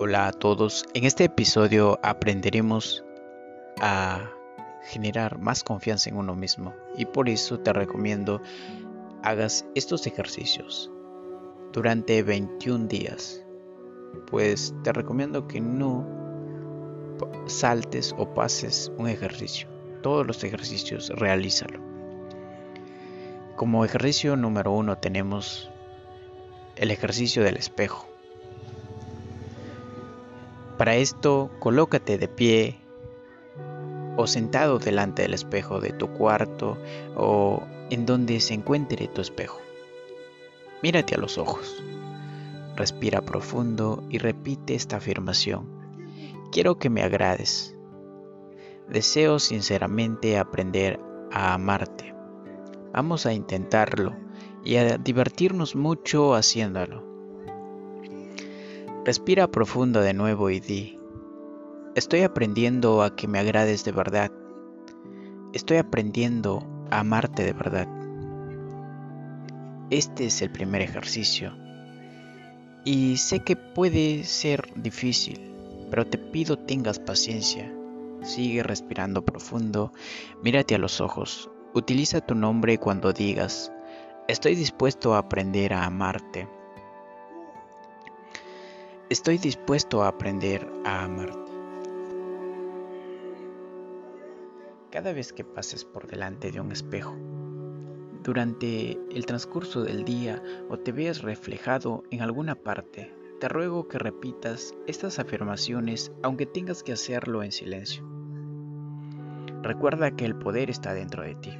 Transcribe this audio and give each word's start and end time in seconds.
Hola 0.00 0.28
a 0.28 0.32
todos, 0.32 0.86
en 0.94 1.02
este 1.02 1.24
episodio 1.24 1.98
aprenderemos 2.04 3.04
a 3.80 4.30
generar 4.84 5.40
más 5.40 5.64
confianza 5.64 6.08
en 6.08 6.16
uno 6.16 6.36
mismo 6.36 6.72
y 6.96 7.04
por 7.04 7.28
eso 7.28 7.58
te 7.58 7.72
recomiendo 7.72 8.40
hagas 9.24 9.66
estos 9.74 10.06
ejercicios 10.06 10.88
durante 11.72 12.22
21 12.22 12.86
días. 12.86 13.44
Pues 14.30 14.72
te 14.84 14.92
recomiendo 14.92 15.48
que 15.48 15.60
no 15.60 16.06
saltes 17.46 18.14
o 18.16 18.32
pases 18.34 18.92
un 18.98 19.08
ejercicio. 19.08 19.66
Todos 20.00 20.24
los 20.24 20.44
ejercicios 20.44 21.08
realízalo. 21.08 21.80
Como 23.56 23.84
ejercicio 23.84 24.36
número 24.36 24.70
uno 24.70 24.96
tenemos 24.96 25.68
el 26.76 26.92
ejercicio 26.92 27.42
del 27.42 27.56
espejo. 27.56 28.08
Para 30.78 30.94
esto, 30.94 31.50
colócate 31.58 32.18
de 32.18 32.28
pie 32.28 32.78
o 34.16 34.28
sentado 34.28 34.78
delante 34.78 35.22
del 35.22 35.34
espejo 35.34 35.80
de 35.80 35.90
tu 35.90 36.08
cuarto 36.12 36.78
o 37.16 37.64
en 37.90 38.06
donde 38.06 38.38
se 38.38 38.54
encuentre 38.54 39.08
tu 39.08 39.20
espejo. 39.20 39.60
Mírate 40.80 41.16
a 41.16 41.18
los 41.18 41.36
ojos. 41.36 41.82
Respira 42.76 43.22
profundo 43.22 44.04
y 44.08 44.18
repite 44.18 44.76
esta 44.76 44.98
afirmación. 44.98 45.68
Quiero 46.52 46.78
que 46.78 46.90
me 46.90 47.02
agrades. 47.02 47.74
Deseo 48.88 49.40
sinceramente 49.40 50.38
aprender 50.38 51.00
a 51.32 51.54
amarte. 51.54 52.14
Vamos 52.92 53.26
a 53.26 53.32
intentarlo 53.32 54.14
y 54.64 54.76
a 54.76 54.96
divertirnos 54.96 55.74
mucho 55.74 56.36
haciéndolo. 56.36 57.17
Respira 59.08 59.50
profundo 59.50 60.02
de 60.02 60.12
nuevo 60.12 60.50
y 60.50 60.60
di, 60.60 60.98
estoy 61.94 62.20
aprendiendo 62.24 63.02
a 63.02 63.16
que 63.16 63.26
me 63.26 63.38
agrades 63.38 63.82
de 63.86 63.90
verdad. 63.90 64.30
Estoy 65.54 65.78
aprendiendo 65.78 66.62
a 66.90 66.98
amarte 66.98 67.42
de 67.42 67.54
verdad. 67.54 67.88
Este 69.88 70.26
es 70.26 70.42
el 70.42 70.50
primer 70.50 70.82
ejercicio. 70.82 71.56
Y 72.84 73.16
sé 73.16 73.40
que 73.40 73.56
puede 73.56 74.24
ser 74.24 74.68
difícil, 74.76 75.54
pero 75.88 76.06
te 76.06 76.18
pido 76.18 76.58
tengas 76.58 76.98
paciencia. 76.98 77.74
Sigue 78.20 78.62
respirando 78.62 79.24
profundo, 79.24 79.90
mírate 80.42 80.74
a 80.74 80.78
los 80.78 81.00
ojos, 81.00 81.50
utiliza 81.72 82.20
tu 82.20 82.34
nombre 82.34 82.76
cuando 82.76 83.14
digas, 83.14 83.72
estoy 84.28 84.54
dispuesto 84.54 85.14
a 85.14 85.20
aprender 85.20 85.72
a 85.72 85.86
amarte. 85.86 86.57
Estoy 89.10 89.38
dispuesto 89.38 90.02
a 90.02 90.08
aprender 90.08 90.70
a 90.84 91.04
amarte. 91.04 91.50
Cada 94.90 95.14
vez 95.14 95.32
que 95.32 95.44
pases 95.44 95.86
por 95.86 96.06
delante 96.06 96.52
de 96.52 96.60
un 96.60 96.72
espejo, 96.72 97.16
durante 98.22 98.98
el 99.10 99.24
transcurso 99.24 99.82
del 99.82 100.04
día 100.04 100.42
o 100.68 100.78
te 100.78 100.92
veas 100.92 101.22
reflejado 101.22 102.04
en 102.10 102.20
alguna 102.20 102.54
parte, 102.54 103.10
te 103.40 103.48
ruego 103.48 103.88
que 103.88 103.98
repitas 103.98 104.74
estas 104.86 105.18
afirmaciones 105.18 106.12
aunque 106.22 106.44
tengas 106.44 106.82
que 106.82 106.92
hacerlo 106.92 107.42
en 107.42 107.52
silencio. 107.52 108.06
Recuerda 109.62 110.10
que 110.10 110.26
el 110.26 110.36
poder 110.36 110.68
está 110.68 110.92
dentro 110.92 111.22
de 111.22 111.34
ti. 111.34 111.56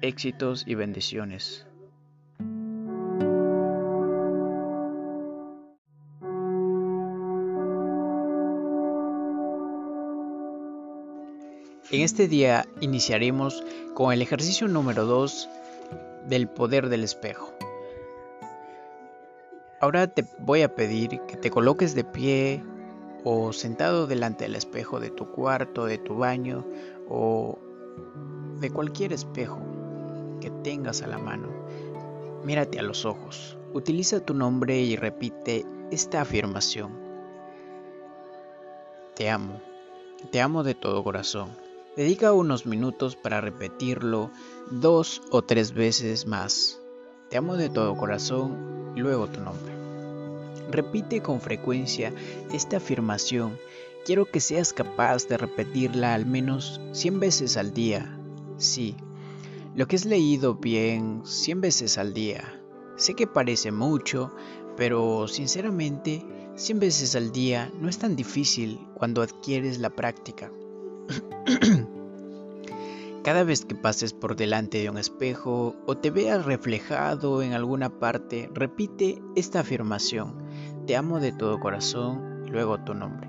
Éxitos 0.00 0.64
y 0.66 0.74
bendiciones. 0.74 1.64
En 11.92 12.00
este 12.00 12.26
día 12.26 12.66
iniciaremos 12.80 13.62
con 13.92 14.14
el 14.14 14.22
ejercicio 14.22 14.66
número 14.66 15.04
2 15.04 15.46
del 16.26 16.48
poder 16.48 16.88
del 16.88 17.04
espejo. 17.04 17.52
Ahora 19.78 20.06
te 20.06 20.24
voy 20.38 20.62
a 20.62 20.74
pedir 20.74 21.20
que 21.28 21.36
te 21.36 21.50
coloques 21.50 21.94
de 21.94 22.04
pie 22.04 22.64
o 23.24 23.52
sentado 23.52 24.06
delante 24.06 24.44
del 24.44 24.56
espejo 24.56 25.00
de 25.00 25.10
tu 25.10 25.30
cuarto, 25.32 25.84
de 25.84 25.98
tu 25.98 26.16
baño 26.16 26.64
o 27.10 27.58
de 28.58 28.70
cualquier 28.70 29.12
espejo 29.12 29.60
que 30.40 30.48
tengas 30.48 31.02
a 31.02 31.08
la 31.08 31.18
mano. 31.18 31.48
Mírate 32.42 32.78
a 32.78 32.84
los 32.84 33.04
ojos. 33.04 33.58
Utiliza 33.74 34.24
tu 34.24 34.32
nombre 34.32 34.80
y 34.80 34.96
repite 34.96 35.66
esta 35.90 36.22
afirmación. 36.22 36.90
Te 39.14 39.28
amo. 39.28 39.60
Te 40.30 40.40
amo 40.40 40.62
de 40.62 40.74
todo 40.74 41.04
corazón. 41.04 41.50
Dedica 41.94 42.32
unos 42.32 42.64
minutos 42.64 43.16
para 43.16 43.42
repetirlo 43.42 44.30
dos 44.70 45.20
o 45.30 45.42
tres 45.42 45.74
veces 45.74 46.26
más. 46.26 46.80
Te 47.28 47.36
amo 47.36 47.58
de 47.58 47.68
todo 47.68 47.98
corazón 47.98 48.94
y 48.96 49.00
luego 49.00 49.26
tu 49.26 49.42
nombre. 49.42 49.74
Repite 50.70 51.20
con 51.20 51.42
frecuencia 51.42 52.14
esta 52.50 52.78
afirmación. 52.78 53.58
Quiero 54.06 54.24
que 54.24 54.40
seas 54.40 54.72
capaz 54.72 55.28
de 55.28 55.36
repetirla 55.36 56.14
al 56.14 56.24
menos 56.24 56.80
100 56.92 57.20
veces 57.20 57.58
al 57.58 57.74
día. 57.74 58.18
Sí, 58.56 58.96
lo 59.76 59.86
que 59.86 59.96
has 59.96 60.06
leído 60.06 60.54
bien 60.54 61.20
100 61.26 61.60
veces 61.60 61.98
al 61.98 62.14
día. 62.14 62.58
Sé 62.96 63.12
que 63.12 63.26
parece 63.26 63.70
mucho, 63.70 64.32
pero 64.78 65.28
sinceramente 65.28 66.24
100 66.56 66.80
veces 66.80 67.14
al 67.16 67.32
día 67.32 67.70
no 67.78 67.90
es 67.90 67.98
tan 67.98 68.16
difícil 68.16 68.80
cuando 68.94 69.20
adquieres 69.20 69.78
la 69.78 69.90
práctica. 69.90 70.50
Cada 73.22 73.44
vez 73.44 73.64
que 73.64 73.76
pases 73.76 74.12
por 74.12 74.34
delante 74.34 74.78
de 74.78 74.90
un 74.90 74.98
espejo 74.98 75.76
o 75.86 75.96
te 75.96 76.10
veas 76.10 76.44
reflejado 76.44 77.42
en 77.42 77.52
alguna 77.52 77.88
parte, 77.88 78.50
repite 78.52 79.22
esta 79.36 79.60
afirmación. 79.60 80.34
Te 80.86 80.96
amo 80.96 81.20
de 81.20 81.30
todo 81.30 81.60
corazón 81.60 82.42
y 82.46 82.50
luego 82.50 82.80
tu 82.80 82.94
nombre. 82.94 83.28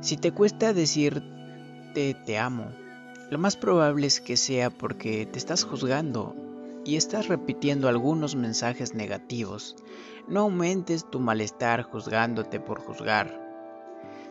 Si 0.00 0.16
te 0.16 0.30
cuesta 0.32 0.72
decirte 0.72 2.14
te 2.24 2.38
amo, 2.38 2.66
lo 3.30 3.38
más 3.38 3.56
probable 3.56 4.06
es 4.06 4.20
que 4.20 4.36
sea 4.36 4.70
porque 4.70 5.26
te 5.26 5.38
estás 5.38 5.64
juzgando 5.64 6.36
y 6.84 6.96
estás 6.96 7.28
repitiendo 7.28 7.88
algunos 7.88 8.36
mensajes 8.36 8.94
negativos. 8.94 9.76
No 10.28 10.40
aumentes 10.40 11.10
tu 11.10 11.18
malestar 11.18 11.82
juzgándote 11.82 12.60
por 12.60 12.80
juzgar. 12.80 13.49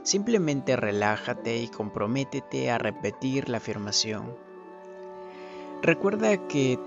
Simplemente 0.10 0.76
relájate 0.76 1.62
y 1.62 1.68
comprométete 1.68 2.72
a 2.72 2.80
repetir 2.80 3.48
la 3.48 3.58
afirmación. 3.58 4.36
Recuerda 5.84 6.48
que 6.48 6.80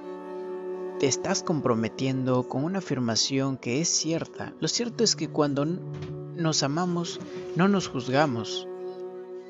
te 0.99 1.07
estás 1.07 1.45
comprometiendo 1.45 2.49
con 2.49 2.65
una 2.65 2.79
afirmación 2.81 3.59
que 3.59 3.81
es 3.81 3.89
cierta. 3.89 4.53
Lo 4.59 4.67
cierto 4.67 5.05
es 5.05 5.15
que 5.15 5.29
cuando 5.29 5.65
nos 5.65 6.65
amamos 6.65 7.21
no 7.55 7.69
nos 7.69 7.87
juzgamos. 7.87 8.67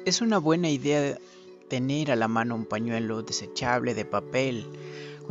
Es 0.04 0.20
una 0.20 0.36
buena 0.36 0.68
idea 0.68 1.16
tener 1.68 2.10
a 2.10 2.16
la 2.16 2.28
mano 2.28 2.54
un 2.54 2.66
pañuelo 2.66 3.22
desechable 3.22 3.94
de 3.94 4.04
papel 4.04 4.66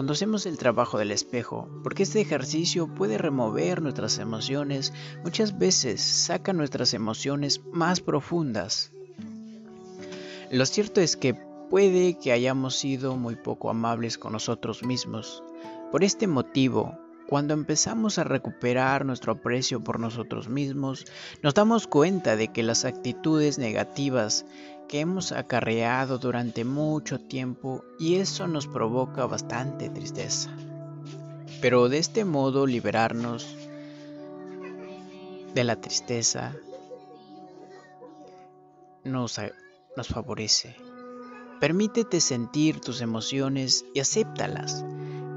cuando 0.01 0.13
hacemos 0.13 0.47
el 0.47 0.57
trabajo 0.57 0.97
del 0.97 1.11
espejo, 1.11 1.69
porque 1.83 2.01
este 2.01 2.21
ejercicio 2.21 2.87
puede 2.87 3.19
remover 3.19 3.83
nuestras 3.83 4.17
emociones, 4.17 4.93
muchas 5.23 5.59
veces 5.59 6.01
saca 6.01 6.53
nuestras 6.53 6.95
emociones 6.95 7.61
más 7.71 8.01
profundas. 8.01 8.91
Lo 10.49 10.65
cierto 10.65 11.01
es 11.01 11.15
que 11.15 11.35
puede 11.69 12.17
que 12.17 12.31
hayamos 12.31 12.77
sido 12.77 13.15
muy 13.15 13.35
poco 13.35 13.69
amables 13.69 14.17
con 14.17 14.33
nosotros 14.33 14.81
mismos. 14.81 15.43
Por 15.91 16.03
este 16.03 16.25
motivo, 16.25 16.97
cuando 17.31 17.53
empezamos 17.53 18.19
a 18.19 18.25
recuperar 18.25 19.05
nuestro 19.05 19.31
aprecio 19.31 19.81
por 19.81 20.01
nosotros 20.01 20.49
mismos, 20.49 21.05
nos 21.41 21.53
damos 21.53 21.87
cuenta 21.87 22.35
de 22.35 22.49
que 22.49 22.61
las 22.61 22.83
actitudes 22.83 23.57
negativas 23.57 24.45
que 24.89 24.99
hemos 24.99 25.31
acarreado 25.31 26.17
durante 26.17 26.65
mucho 26.65 27.21
tiempo 27.21 27.85
y 27.97 28.15
eso 28.15 28.49
nos 28.49 28.67
provoca 28.67 29.27
bastante 29.27 29.89
tristeza. 29.89 30.49
Pero 31.61 31.87
de 31.87 31.99
este 31.99 32.25
modo 32.25 32.67
liberarnos 32.67 33.55
de 35.53 35.63
la 35.63 35.77
tristeza 35.77 36.53
nos, 39.05 39.39
nos 39.95 40.07
favorece. 40.09 40.75
Permítete 41.61 42.19
sentir 42.19 42.81
tus 42.81 42.99
emociones 42.99 43.85
y 43.93 44.01
acéptalas. 44.01 44.83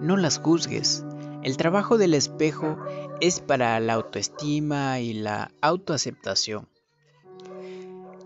No 0.01 0.17
las 0.17 0.41
juzgues. 0.41 1.05
El 1.45 1.59
trabajo 1.59 1.99
del 1.99 2.15
espejo 2.15 2.79
es 3.21 3.41
para 3.41 3.79
la 3.79 3.93
autoestima 3.93 5.01
y 5.01 5.13
la 5.13 5.53
autoaceptación. 5.61 6.71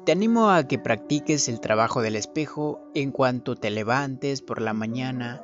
Te 0.07 0.13
animo 0.13 0.51
a 0.51 0.69
que 0.69 0.79
practiques 0.79 1.49
el 1.49 1.59
trabajo 1.59 2.01
del 2.01 2.15
espejo 2.15 2.81
en 2.95 3.11
cuanto 3.11 3.57
te 3.57 3.71
levantes 3.71 4.41
por 4.41 4.63
la 4.63 4.73
mañana. 4.73 5.43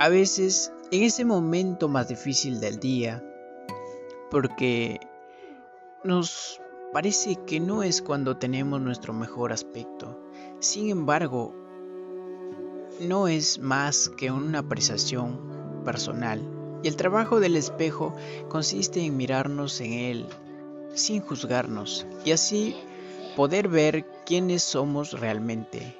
A 0.00 0.08
veces 0.08 0.72
en 0.90 1.04
ese 1.04 1.24
momento 1.24 1.86
más 1.88 2.08
difícil 2.08 2.58
del 2.58 2.80
día, 2.80 3.24
porque 4.28 4.98
nos 6.02 6.60
parece 6.92 7.36
que 7.46 7.60
no 7.60 7.84
es 7.84 8.02
cuando 8.02 8.38
tenemos 8.38 8.80
nuestro 8.80 9.12
mejor 9.12 9.52
aspecto. 9.52 10.20
Sin 10.58 10.90
embargo, 10.90 11.54
no 13.00 13.28
es 13.28 13.60
más 13.60 14.08
que 14.08 14.32
una 14.32 14.58
apreciación 14.58 15.59
personal 15.80 16.40
y 16.82 16.88
el 16.88 16.96
trabajo 16.96 17.40
del 17.40 17.56
espejo 17.56 18.14
consiste 18.48 19.04
en 19.04 19.16
mirarnos 19.16 19.80
en 19.80 19.92
él 19.92 20.26
sin 20.94 21.20
juzgarnos 21.20 22.06
y 22.24 22.32
así 22.32 22.76
poder 23.36 23.68
ver 23.68 24.04
quiénes 24.26 24.62
somos 24.62 25.18
realmente. 25.18 25.96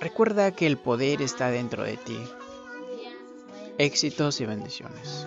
recuerda 0.00 0.52
que 0.52 0.66
el 0.66 0.76
poder 0.76 1.22
está 1.22 1.50
dentro 1.50 1.84
de 1.84 1.96
ti. 1.96 2.18
Éxitos 3.78 4.40
y 4.40 4.46
bendiciones. 4.46 5.26